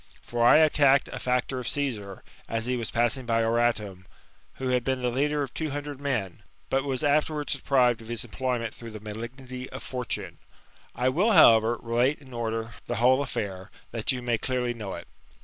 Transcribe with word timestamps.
For 0.23 0.43
I 0.43 0.57
attacked 0.57 1.09
a 1.09 1.19
factor 1.19 1.59
of 1.59 1.67
Caesar, 1.67 2.23
as 2.49 2.65
he 2.65 2.75
was 2.75 2.89
passing 2.89 3.27
by 3.27 3.43
Oratum, 3.43 4.07
who. 4.55 4.69
had 4.69 4.83
been 4.83 5.03
the 5.03 5.11
lead^ 5.11 5.43
of 5.43 5.53
two 5.53 5.69
hundred 5.69 6.01
men, 6.01 6.41
but 6.71 6.83
was 6.85 7.03
afterwards 7.03 7.53
deprived 7.53 8.01
of 8.01 8.07
his 8.07 8.23
appointment 8.23 8.73
through 8.73 8.89
the 8.89 8.99
malignity 8.99 9.69
of 9.69 9.83
fortune. 9.83 10.39
I 10.95 11.09
will, 11.09 11.33
however, 11.33 11.77
relate 11.79 12.17
in 12.17 12.33
order 12.33 12.73
the 12.87 12.95
whole 12.95 13.21
affair, 13.21 13.69
that 13.91 14.11
you 14.11 14.23
may 14.23 14.39
clearly 14.39 14.73
know 14.73 14.95
it. 14.95 15.07